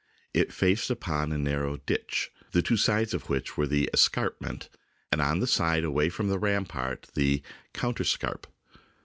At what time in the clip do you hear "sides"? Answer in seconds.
2.75-3.13